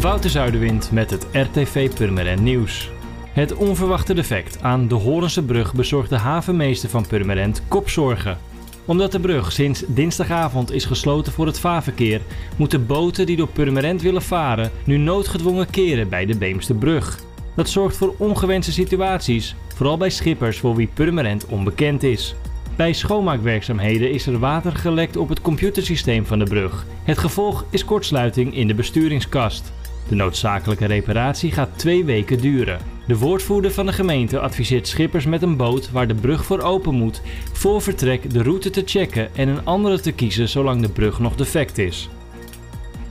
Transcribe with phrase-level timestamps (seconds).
[0.00, 2.90] Wouter Zuiderwind met het RTV Purmerend Nieuws.
[3.32, 8.38] Het onverwachte defect aan de Horense brug bezorgt de havenmeester van Purmerend kopzorgen.
[8.84, 12.20] Omdat de brug sinds dinsdagavond is gesloten voor het vaarverkeer,
[12.56, 17.20] moeten boten die door Purmerend willen varen nu noodgedwongen keren bij de Beemsterbrug.
[17.56, 22.34] Dat zorgt voor ongewenste situaties, vooral bij schippers voor wie Purmerend onbekend is.
[22.76, 26.86] Bij schoonmaakwerkzaamheden is er water gelekt op het computersysteem van de brug.
[27.02, 29.72] Het gevolg is kortsluiting in de besturingskast.
[30.08, 32.78] De noodzakelijke reparatie gaat twee weken duren.
[33.06, 36.94] De woordvoerder van de gemeente adviseert schippers met een boot waar de brug voor open
[36.94, 37.22] moet,
[37.52, 41.34] voor vertrek de route te checken en een andere te kiezen zolang de brug nog
[41.34, 42.08] defect is.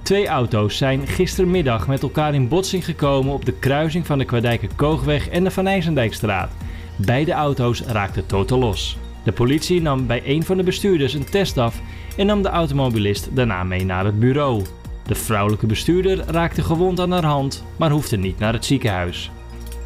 [0.01, 4.69] Twee auto's zijn gistermiddag met elkaar in botsing gekomen op de kruising van de Kwadijker
[4.75, 6.51] Koogweg en de Van IJsendijkstraat.
[6.95, 8.97] Beide auto's raakten totaal los.
[9.23, 11.81] De politie nam bij een van de bestuurders een test af
[12.17, 14.63] en nam de automobilist daarna mee naar het bureau.
[15.07, 19.31] De vrouwelijke bestuurder raakte gewond aan haar hand, maar hoefde niet naar het ziekenhuis.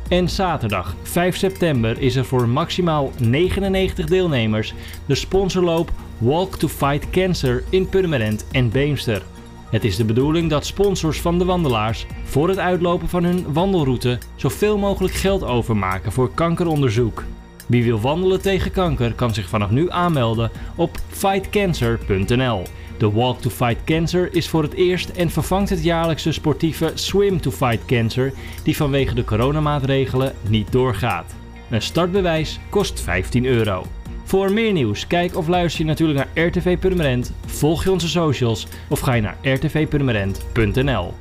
[0.09, 4.73] En zaterdag 5 september is er voor maximaal 99 deelnemers
[5.05, 9.23] de sponsorloop Walk to Fight Cancer in Purmerend en Beemster.
[9.69, 14.17] Het is de bedoeling dat sponsors van de wandelaars voor het uitlopen van hun wandelroute
[14.35, 17.23] zoveel mogelijk geld overmaken voor kankeronderzoek.
[17.71, 22.63] Wie wil wandelen tegen kanker kan zich vanaf nu aanmelden op fightcancer.nl.
[22.97, 27.41] De Walk to Fight Cancer is voor het eerst en vervangt het jaarlijkse sportieve Swim
[27.41, 31.35] to Fight Cancer, die vanwege de coronamaatregelen niet doorgaat.
[31.69, 33.85] Een startbewijs kost 15 euro.
[34.23, 38.67] Voor meer nieuws, kijk of luister je natuurlijk naar RTV Purmerend, volg je onze socials
[38.89, 41.13] of ga je naar rtvpurmerend.nl.